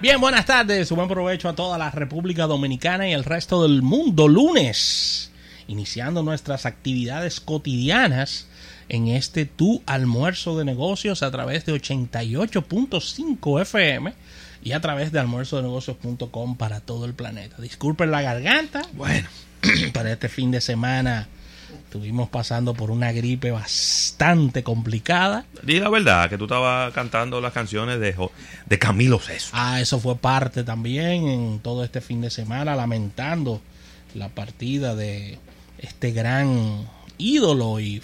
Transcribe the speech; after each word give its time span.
Bien, 0.00 0.20
buenas 0.20 0.46
tardes, 0.46 0.92
buen 0.92 1.08
provecho 1.08 1.48
a 1.48 1.56
toda 1.56 1.76
la 1.76 1.90
República 1.90 2.46
Dominicana 2.46 3.08
y 3.08 3.12
el 3.12 3.24
resto 3.24 3.64
del 3.64 3.82
mundo. 3.82 4.28
Lunes, 4.28 5.32
iniciando 5.66 6.22
nuestras 6.22 6.66
actividades 6.66 7.40
cotidianas 7.40 8.46
en 8.88 9.08
este 9.08 9.44
tu 9.44 9.82
almuerzo 9.86 10.56
de 10.56 10.64
negocios 10.64 11.24
a 11.24 11.32
través 11.32 11.66
de 11.66 11.72
88.5 11.72 13.60
FM 13.62 14.14
y 14.62 14.70
a 14.70 14.80
través 14.80 15.10
de 15.10 15.18
almuerzodenegocios.com 15.18 16.56
para 16.56 16.78
todo 16.78 17.04
el 17.04 17.14
planeta. 17.14 17.60
Disculpen 17.60 18.12
la 18.12 18.22
garganta. 18.22 18.82
Bueno, 18.92 19.28
para 19.92 20.12
este 20.12 20.28
fin 20.28 20.52
de 20.52 20.60
semana 20.60 21.26
Estuvimos 21.88 22.28
pasando 22.28 22.74
por 22.74 22.90
una 22.90 23.12
gripe 23.12 23.50
bastante 23.50 24.62
complicada. 24.62 25.46
Di 25.62 25.80
la 25.80 25.88
verdad, 25.88 26.28
que 26.28 26.36
tú 26.36 26.44
estabas 26.44 26.92
cantando 26.92 27.40
las 27.40 27.54
canciones 27.54 27.98
de, 27.98 28.14
de 28.66 28.78
Camilo 28.78 29.18
Sesto. 29.18 29.52
Ah, 29.54 29.80
eso 29.80 29.98
fue 29.98 30.14
parte 30.16 30.64
también 30.64 31.26
en 31.26 31.60
todo 31.60 31.82
este 31.84 32.02
fin 32.02 32.20
de 32.20 32.28
semana, 32.28 32.76
lamentando 32.76 33.62
la 34.14 34.28
partida 34.28 34.94
de 34.94 35.38
este 35.78 36.10
gran 36.10 36.86
ídolo 37.16 37.80
y, 37.80 38.02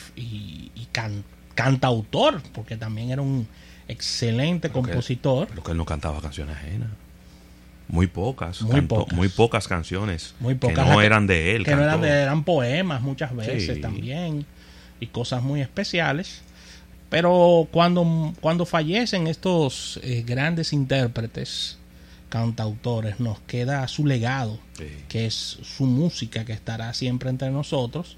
cantautor, 1.55 2.41
porque 2.55 2.79
también 2.79 3.11
era 3.11 3.21
un 3.21 3.47
excelente 3.87 4.71
compositor. 4.71 5.55
lo 5.55 5.63
que 5.63 5.73
él 5.73 5.77
no 5.77 5.85
cantaba 5.85 6.23
canciones 6.23 6.57
ajenas. 6.57 6.89
Muy 7.89 8.07
pocas, 8.07 8.63
muy, 8.63 8.81
pocas. 8.81 9.15
muy 9.17 9.29
pocas 9.29 9.69
canciones 9.69 10.35
muy 10.41 10.55
pocas, 10.55 10.85
que 10.85 10.91
no 10.91 11.01
eran 11.03 11.27
de 11.27 11.55
él. 11.55 11.65
Que 11.65 11.77
no 11.77 11.83
eran 11.83 12.01
de 12.01 12.09
eran 12.09 12.45
poemas 12.45 13.03
muchas 13.03 13.35
veces 13.37 13.81
también 13.81 14.47
y 15.01 15.07
cosas 15.09 15.43
muy 15.43 15.61
especiales. 15.61 16.43
Pero 17.11 17.69
cuando, 17.71 18.33
cuando 18.41 18.67
fallecen 18.67 19.27
estos 19.27 20.01
eh, 20.03 20.25
grandes 20.27 20.73
intérpretes, 20.73 21.79
cantautores, 22.29 23.21
nos 23.21 23.39
queda 23.41 23.87
su 23.87 24.07
legado, 24.07 24.59
que 25.09 25.27
es 25.27 25.35
su 25.63 25.85
música 25.85 26.45
que 26.45 26.53
estará 26.53 26.93
siempre 26.95 27.31
entre 27.31 27.51
nosotros. 27.51 28.17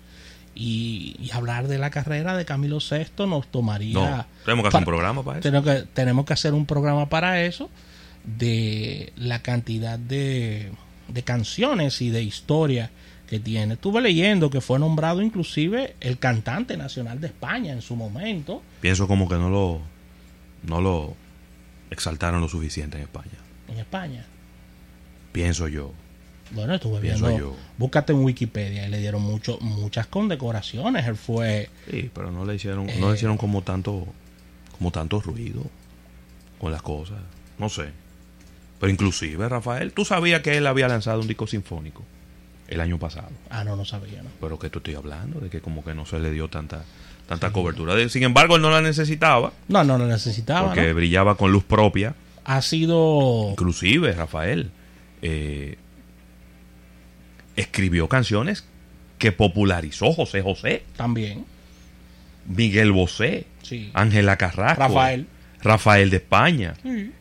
Y, 0.55 1.31
hablar 1.35 1.69
de 1.69 1.77
la 1.77 1.91
carrera 1.91 2.35
de 2.35 2.47
Camilo 2.47 2.79
VI 2.79 3.27
nos 3.27 3.47
tomaría... 3.49 4.27
tenemos 4.47 4.63
que 4.65 4.69
hacer 4.69 4.79
un 4.79 4.85
programa 4.87 5.23
para 5.23 5.39
eso. 5.41 5.63
que, 5.63 5.85
tenemos 5.93 6.25
que 6.25 6.33
hacer 6.33 6.55
un 6.55 6.65
programa 6.65 7.11
para 7.11 7.43
eso 7.43 7.69
de 8.27 9.13
la 9.17 9.43
cantidad 9.43 9.99
de, 9.99 10.73
de 11.09 11.23
canciones 11.23 12.03
y 12.03 12.11
de 12.11 12.23
historia 12.23 12.91
que 13.29 13.41
tiene. 13.41 13.75
Estuve 13.75 14.01
leyendo 14.01 14.51
que 14.51 14.61
fue 14.61 14.79
nombrado 14.79 15.23
inclusive 15.23 15.97
el 16.01 16.19
cantante 16.19 16.77
nacional 16.77 17.21
de 17.21 17.29
España 17.29 17.73
en 17.73 17.83
su 17.83 17.97
momento. 17.97 18.63
Pienso 18.81 19.09
como 19.09 19.29
que 19.29 19.37
no 19.37 19.51
lo 19.51 19.81
no 20.63 20.81
lo 20.81 21.15
exaltaron 21.91 22.41
lo 22.41 22.49
suficiente 22.49 22.97
en 22.97 23.05
España. 23.05 23.39
En 23.69 23.79
España. 23.79 24.25
Pienso 25.33 25.69
yo. 25.69 25.93
Bueno, 26.53 26.75
estuve 26.75 27.01
viendo. 27.01 27.37
Yo. 27.37 27.57
Búscate 27.77 28.13
en 28.13 28.21
Wikipedia 28.21 28.87
y 28.87 28.91
le 28.91 28.99
dieron 28.99 29.23
mucho, 29.23 29.59
muchas 29.61 30.07
condecoraciones. 30.07 31.07
Él 31.07 31.17
fue. 31.17 31.69
Sí, 31.91 32.11
pero 32.15 32.31
no 32.31 32.45
le 32.45 32.55
hicieron, 32.55 32.87
no 32.87 33.07
le 33.07 33.13
eh, 33.13 33.15
hicieron 33.15 33.37
como 33.37 33.63
tanto, 33.63 34.07
como 34.79 34.91
tanto 34.93 35.21
ruido 35.21 35.63
con 36.61 36.71
las 36.73 36.83
cosas. 36.83 37.19
No 37.59 37.69
sé. 37.69 37.91
Pero 38.79 38.93
inclusive, 38.93 39.49
Rafael, 39.49 39.93
tú 39.93 40.05
sabías 40.05 40.43
que 40.43 40.57
él 40.57 40.67
había 40.67 40.89
lanzado 40.89 41.21
un 41.21 41.27
disco 41.27 41.47
sinfónico 41.47 42.05
el 42.69 42.81
año 42.81 42.99
pasado. 42.99 43.31
Ah, 43.49 43.65
no, 43.65 43.77
no 43.77 43.85
sabía, 43.85 44.23
¿no? 44.23 44.31
Pero 44.41 44.59
que 44.59 44.71
tú 44.71 44.79
estoy 44.79 44.95
hablando, 44.95 45.41
de 45.41 45.49
que 45.49 45.61
como 45.61 45.85
que 45.85 45.95
no 45.95 46.05
se 46.05 46.19
le 46.19 46.31
dio 46.31 46.49
tanta 46.49 46.85
tanta 47.27 47.53
cobertura. 47.53 48.09
Sin 48.09 48.23
embargo, 48.23 48.57
él 48.57 48.63
no 48.63 48.71
la 48.71 48.81
necesitaba. 48.81 49.53
No, 49.69 49.85
no 49.85 49.99
la 49.99 50.07
necesitaba. 50.07 50.69
Porque 50.69 50.93
brillaba 50.93 51.37
con 51.37 51.53
luz 51.53 51.65
propia. 51.65 52.15
Ha 52.45 52.63
sido... 52.63 53.49
Inclusive, 53.51 54.13
Rafael, 54.13 54.71
eh, 55.23 55.77
escribió 57.57 58.09
canciones 58.09 58.65
que 59.19 59.33
popularizó 59.33 60.13
José 60.13 60.43
José. 60.43 60.85
También. 60.97 61.45
Miguel 62.47 62.93
Bosé. 62.93 63.47
Sí. 63.63 63.91
Ángela 63.95 64.37
Carrasco. 64.37 64.81
Rafael. 64.81 65.27
Rafael 65.63 66.11
de 66.11 66.19
España. 66.19 66.75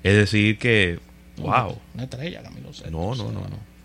Es 0.03 0.15
decir, 0.15 0.59
que 0.59 0.99
Wow. 1.37 1.77
Una 1.93 2.03
estrella, 2.03 2.43
Camilo 2.43 2.71
No, 2.91 3.15
no, 3.15 3.31
no, 3.31 3.41
no. 3.41 3.75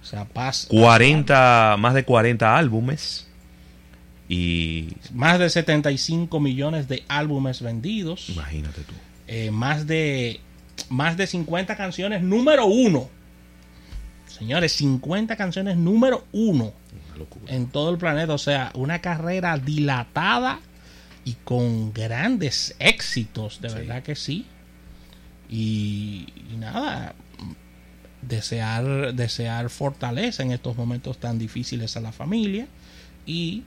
O 0.00 0.04
sea, 0.04 0.24
paz. 0.24 0.66
40, 0.70 1.76
más 1.78 1.94
de 1.94 2.04
40 2.04 2.56
álbumes. 2.56 3.26
Y. 4.28 4.88
Más 5.12 5.38
de 5.38 5.48
75 5.50 6.38
millones 6.40 6.88
de 6.88 7.04
álbumes 7.08 7.62
vendidos. 7.62 8.28
Imagínate 8.30 8.82
tú. 8.82 8.94
Eh, 9.26 9.50
más 9.50 9.86
de. 9.86 10.40
Más 10.90 11.16
de 11.16 11.26
50 11.26 11.76
canciones 11.76 12.22
número 12.22 12.66
uno. 12.66 13.08
Señores, 14.26 14.72
50 14.72 15.36
canciones 15.36 15.76
número 15.76 16.24
uno. 16.32 16.72
En 17.48 17.66
todo 17.66 17.90
el 17.90 17.98
planeta. 17.98 18.34
O 18.34 18.38
sea, 18.38 18.70
una 18.74 19.00
carrera 19.00 19.58
dilatada 19.58 20.60
y 21.24 21.34
con 21.44 21.92
grandes 21.92 22.76
éxitos. 22.78 23.60
De 23.60 23.68
verdad 23.68 24.02
que 24.02 24.14
sí. 24.14 24.46
Y, 25.48 26.26
nada, 26.58 27.14
desear, 28.22 29.14
desear 29.14 29.70
fortaleza 29.70 30.42
en 30.42 30.52
estos 30.52 30.76
momentos 30.76 31.18
tan 31.18 31.38
difíciles 31.38 31.96
a 31.96 32.00
la 32.00 32.12
familia 32.12 32.66
y 33.26 33.64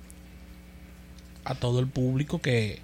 a 1.44 1.56
todo 1.56 1.80
el 1.80 1.88
público 1.88 2.40
que, 2.40 2.80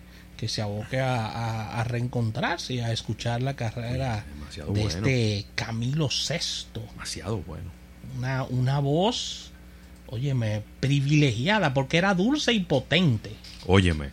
se 0.48 0.62
aboque 0.62 1.00
a, 1.00 1.84
reencontrarse 1.88 2.76
y 2.76 2.80
a 2.80 2.92
escuchar 2.92 3.42
la 3.42 3.56
carrera 3.56 4.26
de 4.74 4.84
este 4.84 5.46
Camilo 5.56 6.10
VI. 6.10 6.82
Demasiado 6.92 7.38
bueno. 7.40 7.72
Una, 8.18 8.44
una 8.44 8.80
voz, 8.80 9.52
óyeme, 10.08 10.64
privilegiada 10.80 11.74
porque 11.74 11.98
era 11.98 12.14
dulce 12.14 12.54
y 12.54 12.62
potente. 12.62 13.32
Óyeme, 13.66 14.10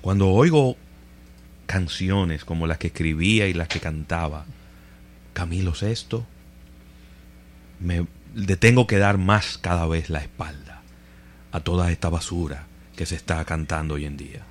cuando 0.00 0.28
oigo 0.30 0.76
canciones 1.74 2.44
como 2.44 2.68
las 2.68 2.78
que 2.78 2.86
escribía 2.86 3.48
y 3.48 3.52
las 3.52 3.66
que 3.66 3.80
cantaba 3.80 4.44
Camilo 5.32 5.72
VI, 5.72 6.22
me 7.80 8.06
le 8.32 8.56
tengo 8.56 8.86
que 8.86 8.98
dar 8.98 9.18
más 9.18 9.58
cada 9.58 9.84
vez 9.86 10.08
la 10.08 10.20
espalda 10.20 10.82
a 11.50 11.58
toda 11.58 11.90
esta 11.90 12.10
basura 12.10 12.66
que 12.94 13.06
se 13.06 13.16
está 13.16 13.44
cantando 13.44 13.94
hoy 13.94 14.04
en 14.04 14.16
día. 14.16 14.42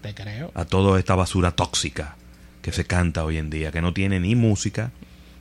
Te 0.00 0.14
creo. 0.14 0.52
A 0.54 0.64
toda 0.64 0.96
esta 1.00 1.16
basura 1.16 1.50
tóxica 1.50 2.14
que 2.62 2.70
se 2.70 2.84
canta 2.84 3.24
hoy 3.24 3.38
en 3.38 3.50
día, 3.50 3.72
que 3.72 3.82
no 3.82 3.92
tiene 3.92 4.20
ni 4.20 4.36
música, 4.36 4.92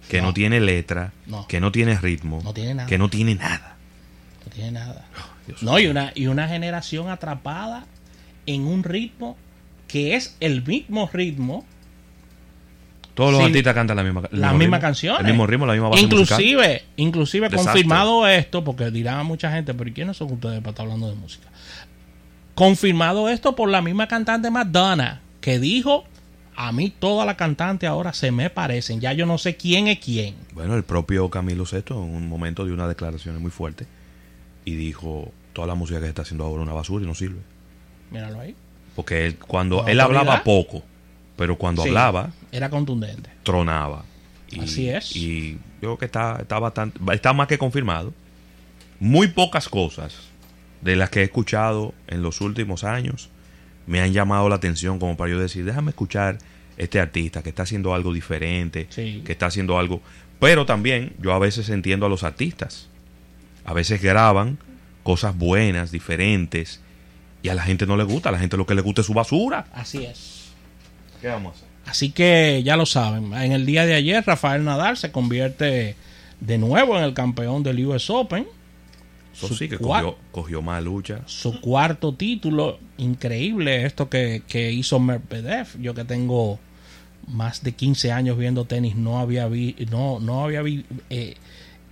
que 0.10 0.20
no, 0.20 0.34
tiene 0.34 0.60
letra, 0.60 1.14
que 1.48 1.60
no 1.60 1.72
tiene 1.72 1.96
ritmo, 1.96 2.40
que 2.88 2.98
no 2.98 3.10
tiene 3.12 3.36
nada. 3.36 3.78
No 4.46 4.52
tiene 4.52 4.72
nada. 4.72 5.06
Oh, 5.20 5.54
no, 5.62 5.80
y 5.80 5.86
una, 5.86 6.12
y 6.16 6.26
una 6.26 6.48
generación 6.48 7.10
atrapada 7.10 7.86
en 8.48 8.66
un 8.66 8.84
ritmo 8.84 9.38
que 9.94 10.16
es 10.16 10.36
el 10.40 10.66
mismo 10.66 11.08
ritmo. 11.14 11.64
Todos 13.14 13.32
los 13.32 13.44
artistas 13.44 13.76
cantan 13.76 13.96
la 13.96 14.04
misma, 14.04 14.24
la 14.32 14.52
misma 14.54 14.80
canción. 14.80 15.18
El 15.20 15.26
mismo 15.28 15.46
ritmo, 15.46 15.68
la 15.68 15.74
misma 15.74 15.90
base 15.90 16.02
Inclusive, 16.02 16.84
inclusive 16.96 17.52
confirmado 17.52 18.28
esto, 18.28 18.64
porque 18.64 18.90
dirá 18.90 19.22
mucha 19.22 19.52
gente, 19.52 19.76
pero 19.76 19.94
¿quiénes 19.94 20.18
son 20.18 20.32
ustedes 20.32 20.62
para 20.62 20.72
estar 20.72 20.86
hablando 20.86 21.10
de 21.10 21.16
música? 21.16 21.48
Confirmado 22.56 23.30
esto 23.30 23.56
por 23.56 23.70
la 23.70 23.84
misma 23.84 24.08
cantante 24.08 24.50
Madonna, 24.50 25.22
que 25.42 25.60
dijo, 25.60 26.06
a 26.56 26.72
mí 26.72 26.90
todas 26.90 27.28
las 27.28 27.36
cantantes 27.36 27.88
ahora 27.88 28.14
se 28.14 28.32
me 28.32 28.50
parecen, 28.50 29.00
ya 29.00 29.14
yo 29.14 29.28
no 29.28 29.38
sé 29.38 29.58
quién 29.58 29.88
es 29.88 30.00
quién. 30.00 30.34
Bueno, 30.56 30.76
el 30.76 30.84
propio 30.84 31.30
Camilo 31.30 31.68
Sesto 31.68 32.04
en 32.04 32.16
un 32.16 32.28
momento 32.28 32.66
dio 32.66 32.74
una 32.74 32.88
declaración 32.88 33.40
muy 33.40 33.52
fuerte 33.52 33.86
y 34.66 34.74
dijo, 34.74 35.32
toda 35.54 35.68
la 35.68 35.76
música 35.76 36.00
que 36.00 36.06
se 36.06 36.10
está 36.10 36.24
haciendo 36.24 36.46
ahora 36.46 36.64
es 36.64 36.66
una 36.66 36.74
basura 36.74 37.04
y 37.04 37.08
no 37.08 37.14
sirve. 37.14 37.42
Míralo 38.10 38.40
ahí. 38.40 38.56
Porque 38.96 39.26
él, 39.26 39.38
cuando 39.38 39.86
él 39.88 40.00
hablaba 40.00 40.44
poco, 40.44 40.84
pero 41.36 41.58
cuando 41.58 41.84
hablaba. 41.84 42.32
Era 42.52 42.70
contundente. 42.70 43.30
Tronaba. 43.44 44.06
Y, 44.50 44.60
Así 44.60 44.90
es. 44.90 45.16
Y 45.16 45.54
yo 45.54 45.60
creo 45.80 45.98
que 45.98 46.06
está, 46.06 46.38
está 46.42 46.60
bastante. 46.60 47.00
Está 47.14 47.34
más 47.34 47.48
que 47.48 47.58
confirmado. 47.58 48.14
Muy 49.00 49.28
pocas 49.28 49.68
cosas 49.68 50.16
de 50.82 50.96
las 50.96 51.10
que 51.10 51.22
he 51.22 51.24
escuchado 51.24 51.94
en 52.08 52.22
los 52.22 52.42
últimos 52.42 52.84
años 52.84 53.30
me 53.86 54.02
han 54.02 54.14
llamado 54.14 54.48
la 54.50 54.56
atención 54.56 55.00
como 55.00 55.18
para 55.18 55.32
yo 55.32 55.40
decir, 55.40 55.66
déjame 55.66 55.90
escuchar 55.90 56.38
este 56.78 57.00
artista 57.00 57.44
que 57.44 57.50
está 57.50 57.64
haciendo 57.64 57.94
algo 57.94 58.14
diferente, 58.14 58.88
que 58.88 59.32
está 59.32 59.48
haciendo 59.48 59.78
algo. 59.78 60.02
Pero 60.40 60.66
también 60.66 61.14
yo 61.22 61.34
a 61.34 61.40
veces 61.40 61.70
entiendo 61.70 62.06
a 62.06 62.10
los 62.10 62.24
artistas. 62.24 62.90
A 63.66 63.74
veces 63.74 64.02
graban 64.02 64.58
cosas 65.04 65.38
buenas, 65.38 65.92
diferentes, 65.92 66.82
y 67.44 67.50
a 67.50 67.54
la 67.54 67.62
gente 67.62 67.86
no 67.86 67.98
le 67.98 68.06
gusta, 68.06 68.30
a 68.30 68.32
la 68.32 68.40
gente 68.40 68.58
lo 68.58 68.66
que 68.66 68.74
le 68.74 68.82
gusta 68.82 69.02
es 69.02 69.08
su 69.08 69.14
basura. 69.14 69.68
Así 69.74 70.04
es. 70.06 70.46
¿Qué 71.22 71.28
vamos 71.28 71.54
a 71.54 71.56
hacer? 71.58 71.68
Así 71.86 72.12
que 72.12 72.64
ya 72.64 72.78
lo 72.78 72.86
saben. 72.86 73.34
En 73.34 73.52
el 73.52 73.66
día 73.66 73.86
de 73.86 73.94
ayer, 73.94 74.24
Rafael 74.26 74.64
Nadal 74.64 74.96
se 74.96 75.12
convierte 75.12 75.98
de 76.40 76.58
nuevo 76.58 76.98
en 76.98 77.04
el 77.04 77.14
campeón 77.14 77.62
del 77.62 77.86
US 77.86 78.10
Open. 78.10 78.48
Eso 79.34 79.54
sí 79.54 79.68
que 79.68 79.78
cogió, 79.78 80.18
cogió, 80.32 80.62
más 80.62 80.82
lucha. 80.82 81.22
Su 81.26 81.60
cuarto 81.60 82.14
título, 82.14 82.80
increíble 82.98 83.86
esto 83.86 84.10
que, 84.10 84.44
que 84.48 84.72
hizo 84.72 85.00
Medvedev. 85.00 85.68
Yo 85.82 85.94
que 85.94 86.06
tengo 86.06 86.60
más 87.28 87.62
de 87.62 87.74
15 87.74 88.12
años 88.14 88.38
viendo 88.38 88.66
tenis 88.66 88.96
no 88.96 89.20
había, 89.20 89.48
vi, 89.48 89.76
no, 89.92 90.20
no 90.22 90.46
había 90.46 90.62
vi, 90.62 90.86
eh, 91.10 91.36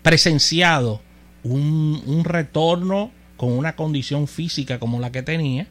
presenciado 0.02 1.02
un, 1.44 2.02
un 2.06 2.24
retorno 2.24 3.12
con 3.42 3.54
una 3.54 3.76
condición 3.76 4.28
física 4.28 4.78
como 4.78 5.00
la 5.00 5.12
que 5.12 5.24
tenía. 5.24 5.66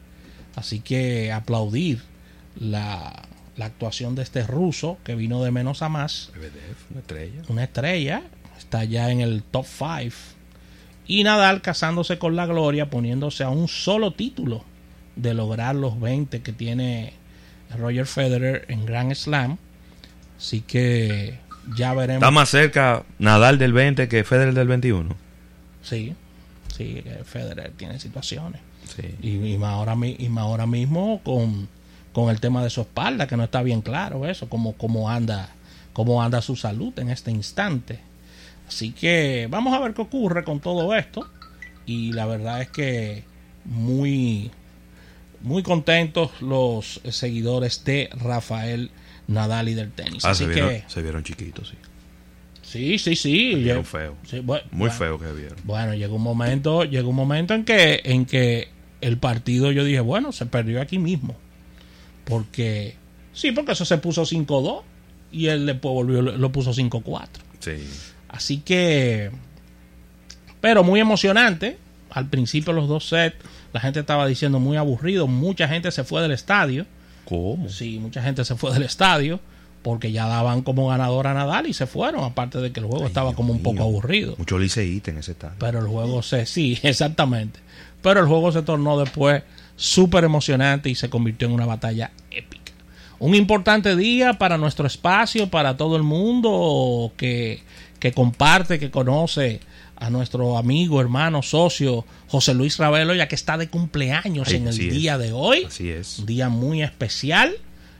Así 0.57 0.81
que 0.81 1.31
aplaudir 1.31 2.01
la, 2.59 3.29
la 3.55 3.65
actuación 3.65 4.13
de 4.13 4.23
este 4.23 4.45
ruso 4.45 4.97
que 5.05 5.15
vino 5.15 5.41
de 5.41 5.51
menos 5.51 5.81
a 5.81 5.87
más. 5.87 6.33
una 6.89 6.99
estrella. 6.99 7.41
Una 7.47 7.63
estrella. 7.63 8.23
Está 8.57 8.83
ya 8.83 9.09
en 9.09 9.21
el 9.21 9.41
top 9.41 9.65
5. 9.65 10.13
Y 11.07 11.23
Nadal 11.23 11.61
casándose 11.61 12.19
con 12.19 12.35
la 12.35 12.45
gloria, 12.45 12.89
poniéndose 12.89 13.45
a 13.45 13.49
un 13.49 13.69
solo 13.69 14.11
título 14.11 14.65
de 15.15 15.33
lograr 15.33 15.73
los 15.73 15.97
20 15.97 16.41
que 16.41 16.51
tiene 16.51 17.13
Roger 17.77 18.05
Federer 18.05 18.65
en 18.67 18.85
Grand 18.85 19.13
Slam. 19.13 19.57
Así 20.37 20.59
que 20.59 21.39
ya 21.73 21.93
veremos. 21.93 22.21
Está 22.21 22.31
más 22.31 22.49
cerca 22.49 23.05
Nadal 23.17 23.57
del 23.57 23.71
20 23.71 24.09
que 24.09 24.25
Federer 24.25 24.53
del 24.53 24.67
21. 24.67 25.15
Sí, 25.83 26.15
sí, 26.75 27.03
Federer 27.25 27.71
tiene 27.77 27.99
situaciones. 27.99 28.61
Sí. 28.95 29.15
Y, 29.21 29.53
y, 29.53 29.57
más 29.57 29.71
ahora, 29.71 29.95
y 30.05 30.29
más 30.29 30.43
ahora 30.43 30.65
mismo 30.65 31.21
con, 31.23 31.67
con, 32.13 32.29
el 32.29 32.39
tema 32.39 32.63
de 32.63 32.69
su 32.69 32.81
espalda, 32.81 33.27
que 33.27 33.37
no 33.37 33.43
está 33.43 33.61
bien 33.61 33.81
claro 33.81 34.27
eso, 34.27 34.49
cómo, 34.49 34.73
cómo, 34.73 35.09
anda, 35.09 35.49
cómo 35.93 36.21
anda 36.21 36.41
su 36.41 36.55
salud 36.55 36.97
en 36.99 37.09
este 37.09 37.31
instante. 37.31 37.99
Así 38.67 38.91
que 38.91 39.47
vamos 39.49 39.73
a 39.73 39.79
ver 39.79 39.93
qué 39.93 40.01
ocurre 40.01 40.43
con 40.43 40.59
todo 40.59 40.95
esto. 40.95 41.29
Y 41.85 42.13
la 42.13 42.25
verdad 42.25 42.61
es 42.61 42.69
que 42.69 43.23
muy, 43.65 44.51
muy 45.41 45.63
contentos 45.63 46.41
los 46.41 47.01
seguidores 47.09 47.83
de 47.83 48.09
Rafael 48.13 48.91
Nadal 49.27 49.69
y 49.69 49.73
del 49.73 49.91
tenis. 49.91 50.23
Ah, 50.25 50.31
Así 50.31 50.45
se, 50.45 50.51
que, 50.51 50.83
se 50.87 51.01
vieron 51.01 51.23
chiquitos, 51.23 51.69
sí. 51.69 51.75
Sí, 52.71 52.97
sí, 52.99 53.17
sí. 53.17 53.55
Vieron 53.55 53.83
feo. 53.83 54.15
Sí, 54.25 54.39
bueno, 54.39 54.63
Muy 54.71 54.87
bueno, 54.87 54.93
feo 54.93 55.19
que 55.19 55.33
vieron. 55.33 55.57
Bueno, 55.65 55.93
llegó 55.93 56.15
un 56.15 56.21
momento, 56.21 56.85
llegó 56.85 57.09
un 57.09 57.17
momento 57.17 57.53
en 57.53 57.65
que, 57.65 57.99
en 58.05 58.25
que 58.25 58.69
el 59.01 59.17
partido 59.17 59.73
yo 59.73 59.83
dije, 59.83 59.99
bueno, 59.99 60.31
se 60.31 60.45
perdió 60.45 60.79
aquí 60.81 60.97
mismo. 60.97 61.35
Porque, 62.23 62.95
sí, 63.33 63.51
porque 63.51 63.73
eso 63.73 63.83
se 63.83 63.97
puso 63.97 64.23
5-2 64.23 64.83
y 65.33 65.47
él 65.47 65.65
después 65.65 65.93
volvió, 65.93 66.21
lo 66.21 66.51
puso 66.53 66.71
5-4. 66.71 67.27
Sí. 67.59 67.71
Así 68.29 68.59
que, 68.59 69.31
pero 70.61 70.85
muy 70.85 71.01
emocionante. 71.01 71.77
Al 72.09 72.29
principio 72.29 72.71
los 72.71 72.87
dos 72.87 73.09
sets, 73.09 73.35
la 73.73 73.81
gente 73.81 73.99
estaba 73.99 74.25
diciendo 74.27 74.61
muy 74.61 74.77
aburrido. 74.77 75.27
Mucha 75.27 75.67
gente 75.67 75.91
se 75.91 76.05
fue 76.05 76.21
del 76.21 76.31
estadio. 76.31 76.85
¿Cómo? 77.25 77.67
Sí, 77.67 77.99
mucha 77.99 78.23
gente 78.23 78.45
se 78.45 78.55
fue 78.55 78.71
del 78.71 78.83
estadio 78.83 79.41
porque 79.81 80.11
ya 80.11 80.27
daban 80.27 80.61
como 80.61 80.87
ganador 80.87 81.27
a 81.27 81.33
Nadal 81.33 81.67
y 81.67 81.73
se 81.73 81.87
fueron. 81.87 82.23
Aparte 82.23 82.59
de 82.59 82.71
que 82.71 82.79
el 82.79 82.85
juego 82.85 83.03
Ay, 83.03 83.07
estaba 83.07 83.29
Dios 83.29 83.35
como 83.37 83.53
un 83.53 83.59
poco 83.63 83.75
mío. 83.75 83.83
aburrido. 83.83 84.35
Mucho 84.37 84.59
liceíta 84.59 85.11
en 85.11 85.17
ese 85.17 85.31
estadio. 85.31 85.55
Pero 85.59 85.79
el 85.79 85.87
juego 85.87 86.21
se, 86.21 86.45
sí, 86.45 86.77
exactamente. 86.83 87.59
Pero 88.01 88.19
el 88.19 88.27
juego 88.27 88.51
se 88.51 88.61
tornó 88.61 88.99
después 88.99 89.43
súper 89.75 90.23
emocionante 90.23 90.89
y 90.89 90.95
se 90.95 91.09
convirtió 91.09 91.47
en 91.47 91.53
una 91.53 91.65
batalla 91.65 92.11
épica. 92.29 92.73
Un 93.19 93.35
importante 93.35 93.95
día 93.95 94.33
para 94.33 94.57
nuestro 94.57 94.87
espacio, 94.87 95.49
para 95.49 95.77
todo 95.77 95.95
el 95.95 96.03
mundo 96.03 97.11
que, 97.17 97.61
que 97.99 98.11
comparte, 98.11 98.79
que 98.79 98.89
conoce 98.89 99.59
a 99.95 100.09
nuestro 100.09 100.57
amigo, 100.57 100.99
hermano, 100.99 101.43
socio 101.43 102.03
José 102.27 102.55
Luis 102.55 102.77
Ravelo, 102.79 103.13
ya 103.13 103.27
que 103.27 103.35
está 103.35 103.57
de 103.57 103.69
cumpleaños 103.69 104.47
Ay, 104.47 104.55
en 104.55 104.63
el 104.67 104.69
es. 104.69 104.77
día 104.93 105.19
de 105.19 105.31
hoy. 105.31 105.65
Así 105.65 105.89
es. 105.91 106.17
Un 106.17 106.25
día 106.25 106.49
muy 106.49 106.81
especial. 106.81 107.53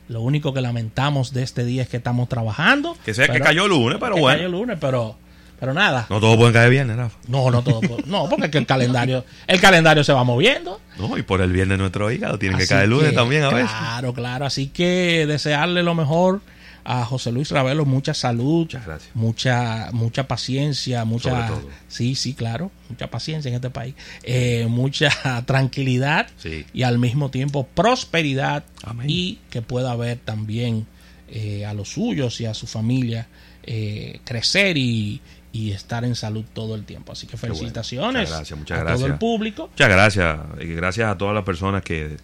Lo 0.08 0.20
único 0.20 0.52
que 0.52 0.60
lamentamos 0.60 1.32
de 1.32 1.42
este 1.42 1.64
día 1.64 1.82
es 1.82 1.88
que 1.88 1.96
estamos 1.96 2.28
trabajando. 2.28 2.96
Que 3.04 3.14
sea 3.14 3.28
que 3.28 3.40
cayó 3.40 3.66
lunes, 3.68 3.98
pero 4.00 4.14
que 4.14 4.20
bueno. 4.20 4.38
cayó 4.38 4.48
lunes, 4.50 4.76
pero, 4.80 5.16
pero 5.58 5.72
nada. 5.72 6.06
No 6.10 6.20
todos 6.20 6.36
pueden 6.36 6.52
caer 6.52 6.70
viernes, 6.70 6.96
Rafa. 6.96 7.16
No, 7.28 7.50
no 7.50 7.62
todo. 7.62 7.80
puede- 7.80 8.02
No, 8.06 8.28
porque 8.28 8.46
es 8.46 8.50
que 8.52 8.58
el 8.58 8.66
calendario, 8.66 9.24
el 9.46 9.60
calendario 9.60 10.04
se 10.04 10.12
va 10.12 10.24
moviendo. 10.24 10.80
No, 10.98 11.16
y 11.16 11.22
por 11.22 11.40
el 11.40 11.52
viernes 11.52 11.78
nuestro 11.78 12.10
hígado 12.10 12.38
tiene 12.38 12.58
que 12.58 12.66
caer 12.66 12.88
lunes 12.88 13.10
que, 13.10 13.16
también 13.16 13.44
a 13.44 13.50
veces. 13.50 13.70
Claro, 13.70 14.12
claro. 14.12 14.44
Así 14.44 14.66
que 14.68 15.24
desearle 15.26 15.82
lo 15.82 15.94
mejor 15.94 16.40
a 16.84 17.04
José 17.04 17.30
Luis 17.32 17.50
Ravelo, 17.50 17.84
mucha 17.84 18.12
salud, 18.14 18.68
mucha, 19.14 19.90
mucha 19.92 20.26
paciencia, 20.26 21.04
mucha, 21.04 21.50
sí, 21.88 22.14
sí, 22.14 22.34
claro, 22.34 22.70
mucha 22.88 23.08
paciencia 23.08 23.48
en 23.50 23.54
este 23.56 23.70
país, 23.70 23.94
eh, 24.22 24.66
mucha 24.68 25.10
tranquilidad 25.46 26.26
Sí. 26.38 26.64
y 26.74 26.82
al 26.82 26.98
mismo 26.98 27.30
tiempo 27.30 27.66
prosperidad 27.66 28.64
Amén. 28.82 29.06
y 29.08 29.38
que 29.50 29.62
pueda 29.62 29.94
ver 29.96 30.18
también 30.24 30.86
eh, 31.28 31.64
a 31.64 31.72
los 31.74 31.88
suyos 31.90 32.40
y 32.40 32.46
a 32.46 32.54
su 32.54 32.66
familia 32.66 33.26
eh, 33.62 34.20
crecer 34.24 34.76
y, 34.76 35.20
y 35.52 35.70
estar 35.70 36.04
en 36.04 36.14
salud 36.14 36.44
todo 36.52 36.74
el 36.74 36.84
tiempo. 36.84 37.12
Así 37.12 37.26
que 37.26 37.36
bueno. 37.36 37.54
felicitaciones 37.54 38.22
Muchas 38.22 38.30
gracias, 38.38 38.58
muchas 38.58 38.78
a 38.78 38.80
gracias. 38.82 39.00
todo 39.00 39.12
el 39.12 39.18
público. 39.18 39.68
Muchas 39.68 39.88
gracias. 39.88 40.38
Y 40.60 40.66
gracias 40.74 41.08
a 41.10 41.16
todas 41.16 41.34
las 41.34 41.44
personas 41.44 41.82
que 41.82 42.16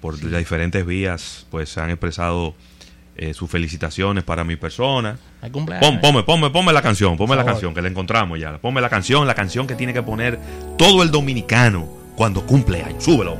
por 0.00 0.22
las 0.24 0.38
diferentes 0.40 0.84
vías 0.84 1.46
pues 1.50 1.78
han 1.78 1.90
expresado 1.90 2.54
eh, 3.16 3.34
sus 3.34 3.50
felicitaciones 3.50 4.24
para 4.24 4.42
mi 4.44 4.56
persona. 4.56 5.18
Pon, 5.80 6.00
ponme, 6.00 6.22
ponme, 6.22 6.50
ponme 6.50 6.72
la 6.72 6.80
canción, 6.82 7.16
ponme 7.16 7.36
la 7.36 7.44
canción, 7.44 7.74
que 7.74 7.82
la 7.82 7.88
encontramos 7.88 8.38
ya. 8.38 8.56
Ponme 8.58 8.80
la 8.80 8.88
canción, 8.88 9.26
la 9.26 9.34
canción 9.34 9.66
que 9.66 9.74
tiene 9.74 9.92
que 9.92 10.02
poner 10.02 10.38
todo 10.78 11.02
el 11.02 11.10
dominicano 11.10 11.88
cuando 12.16 12.46
cumple 12.46 12.82
años. 12.82 13.04
Súbelo. 13.04 13.36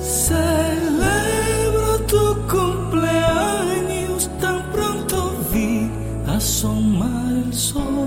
Celebro 0.00 1.98
tu 2.06 2.46
cumpleaños, 2.48 4.30
tan 4.40 4.62
pronto 4.72 5.36
vi 5.52 5.90
asomar 6.26 7.44
el 7.46 7.52
sol. 7.52 7.97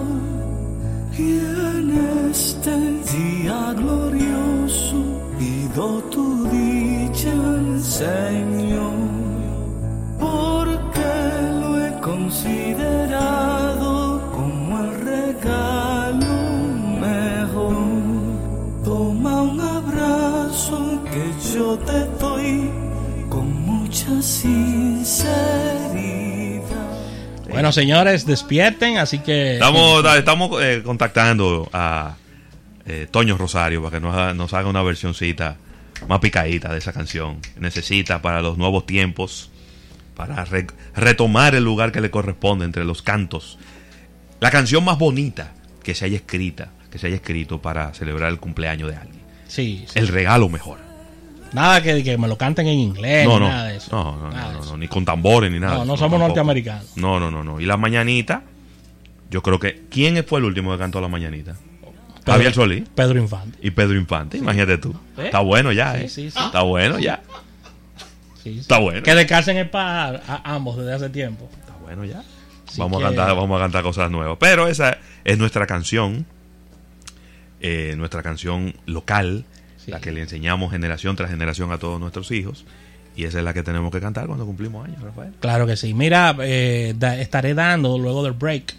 Considerado 12.91 14.31
como 14.31 14.79
el 14.83 15.01
regalo 15.01 16.25
mejor. 16.99 17.75
Toma 18.83 19.41
un 19.41 19.59
abrazo 19.59 21.03
que 21.11 21.33
yo 21.53 21.77
te 21.79 22.05
doy 22.19 22.69
con 23.29 23.51
mucha 23.65 24.21
sinceridad. 24.21 25.41
Bueno, 27.49 27.71
señores, 27.73 28.25
despierten, 28.25 28.97
así 28.97 29.19
que... 29.19 29.53
Estamos, 29.55 30.03
eh, 30.63 30.81
contactando 30.85 31.69
a 31.73 32.15
eh, 32.85 33.07
Toño 33.11 33.37
Rosario 33.37 33.83
para 33.83 33.97
que 33.97 34.01
nos, 34.05 34.15
haga- 34.15 34.33
nos 34.33 34.53
haga 34.53 34.69
una 34.69 34.81
versioncita 34.83 35.57
más 36.07 36.19
picadita 36.19 36.71
de 36.71 36.77
esa 36.77 36.93
canción. 36.93 37.39
Necesita 37.59 38.21
para 38.21 38.41
los 38.41 38.57
nuevos 38.57 38.85
tiempos, 38.85 39.49
para 40.27 40.45
re- 40.45 40.67
retomar 40.95 41.55
el 41.55 41.63
lugar 41.63 41.91
que 41.91 42.01
le 42.01 42.11
corresponde 42.11 42.65
entre 42.65 42.83
los 42.85 43.01
cantos. 43.01 43.57
La 44.39 44.51
canción 44.51 44.83
más 44.83 44.97
bonita 44.97 45.51
que 45.83 45.93
se 45.95 46.05
haya 46.05 46.17
escrita, 46.17 46.69
que 46.91 46.97
se 46.97 47.07
haya 47.07 47.15
escrito 47.15 47.61
para 47.61 47.93
celebrar 47.93 48.31
el 48.31 48.39
cumpleaños 48.39 48.89
de 48.89 48.97
alguien. 48.97 49.21
Sí, 49.47 49.85
sí. 49.87 49.99
El 49.99 50.07
regalo 50.07 50.47
mejor. 50.49 50.79
Nada 51.53 51.81
que, 51.81 52.01
que 52.03 52.17
me 52.17 52.27
lo 52.29 52.37
canten 52.37 52.65
en 52.67 52.79
inglés, 52.79 53.27
No, 53.27 53.33
ni 53.33 53.39
no, 53.45 53.49
nada 53.51 53.65
de 53.65 53.77
eso. 53.77 53.89
no, 53.91 54.17
no, 54.17 54.31
Nada 54.31 54.53
no, 54.53 54.59
no, 54.59 54.65
no, 54.71 54.77
ni 54.77 54.87
con 54.87 55.03
tambores 55.03 55.51
ni 55.51 55.59
nada. 55.59 55.73
No, 55.73 55.79
no 55.85 55.97
somos 55.97 56.11
tampoco. 56.11 56.27
norteamericanos. 56.27 56.95
No, 56.97 57.19
no, 57.19 57.29
no, 57.29 57.43
no. 57.43 57.59
Y 57.59 57.65
la 57.65 57.75
mañanita, 57.77 58.43
yo 59.29 59.41
creo 59.41 59.59
que. 59.59 59.83
¿Quién 59.89 60.23
fue 60.25 60.39
el 60.39 60.45
último 60.45 60.71
que 60.71 60.77
cantó 60.77 61.01
la 61.01 61.09
mañanita? 61.09 61.55
Pedro- 62.23 62.33
Javier 62.33 62.53
Solís 62.53 62.83
Pedro 62.95 63.19
Infante. 63.19 63.57
y 63.61 63.71
Pedro 63.71 63.97
Infante. 63.97 64.37
Imagínate 64.37 64.77
tú. 64.77 64.91
¿Eh? 65.17 65.25
Está 65.25 65.39
bueno 65.39 65.71
ya, 65.71 66.07
Sí, 66.07 66.21
¿eh? 66.21 66.27
Está 66.27 66.61
bueno 66.61 66.99
ya. 66.99 67.21
Sí, 68.43 68.53
sí. 68.53 68.59
Está 68.59 68.79
bueno. 68.79 69.03
Que 69.03 69.13
descansen 69.15 69.57
en 69.57 69.69
paz 69.69 70.21
a 70.27 70.53
ambos 70.55 70.77
desde 70.77 70.93
hace 70.93 71.09
tiempo. 71.09 71.49
Está 71.59 71.73
bueno 71.81 72.05
ya. 72.05 72.23
Así 72.67 72.79
Vamos 72.79 72.99
que- 72.99 73.05
a 73.05 73.07
cantar, 73.09 73.35
vamos 73.35 73.57
a 73.59 73.63
cantar 73.63 73.83
cosas 73.83 74.09
nuevas. 74.09 74.37
Pero 74.39 74.67
esa 74.67 74.97
es 75.23 75.37
nuestra 75.37 75.67
canción. 75.67 76.25
eh, 77.63 77.93
nuestra 77.97 78.23
canción 78.23 78.73
local. 78.87 79.45
Sí. 79.77 79.91
La 79.91 79.99
que 79.99 80.11
le 80.11 80.21
enseñamos 80.21 80.71
generación 80.71 81.15
tras 81.15 81.29
generación 81.29 81.71
a 81.71 81.77
todos 81.77 81.99
nuestros 81.99 82.31
hijos. 82.31 82.65
Y 83.15 83.25
esa 83.25 83.39
es 83.39 83.43
la 83.43 83.53
que 83.53 83.61
tenemos 83.61 83.91
que 83.91 83.99
cantar 83.99 84.25
cuando 84.27 84.45
cumplimos 84.45 84.85
años, 84.87 85.01
Rafael. 85.01 85.33
Claro 85.39 85.67
que 85.67 85.75
sí. 85.75 85.93
Mira, 85.93 86.35
eh, 86.41 86.93
da- 86.97 87.19
estaré 87.19 87.53
dando 87.53 87.97
luego 87.99 88.23
del 88.23 88.33
break 88.33 88.73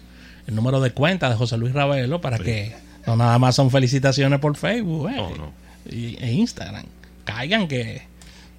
el 0.47 0.55
número 0.55 0.81
de 0.81 0.91
cuenta 0.91 1.29
de 1.29 1.35
José 1.35 1.57
Luis 1.57 1.71
Ravelo 1.73 2.19
para 2.19 2.39
que 2.39 2.75
no 3.07 3.15
nada 3.15 3.37
más 3.39 3.55
son 3.55 3.69
felicitaciones 3.71 4.39
por 4.39 4.55
Facebook 4.57 5.09
eh, 5.09 5.15
no. 5.15 5.53
Y, 5.89 6.17
e 6.21 6.31
Instagram. 6.33 6.83
Caigan 7.25 7.67
que 7.67 8.01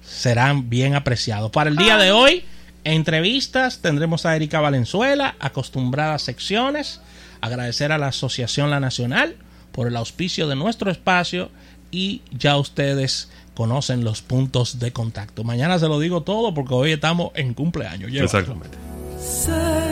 serán 0.07 0.69
bien 0.69 0.95
apreciados. 0.95 1.51
Para 1.51 1.69
el 1.69 1.75
día 1.75 1.97
de 1.97 2.11
hoy, 2.11 2.43
entrevistas, 2.83 3.79
tendremos 3.79 4.25
a 4.25 4.35
Erika 4.35 4.61
Valenzuela, 4.61 5.35
acostumbradas 5.39 6.21
secciones, 6.21 7.01
agradecer 7.41 7.91
a 7.91 7.97
la 7.97 8.07
Asociación 8.07 8.69
La 8.69 8.79
Nacional 8.79 9.35
por 9.71 9.87
el 9.87 9.95
auspicio 9.97 10.47
de 10.47 10.55
nuestro 10.55 10.89
espacio 10.89 11.49
y 11.91 12.21
ya 12.31 12.57
ustedes 12.57 13.29
conocen 13.55 14.03
los 14.03 14.21
puntos 14.21 14.79
de 14.79 14.91
contacto. 14.91 15.43
Mañana 15.43 15.79
se 15.79 15.87
lo 15.87 15.99
digo 15.99 16.23
todo 16.23 16.53
porque 16.53 16.73
hoy 16.73 16.91
estamos 16.91 17.31
en 17.35 17.53
cumpleaños. 17.53 18.11
Llévatelo. 18.11 18.39
Exactamente. 18.39 19.84